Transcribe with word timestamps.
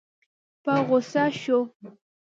په 0.63 0.73
غوسه 0.87 1.23
شو. 1.41 1.59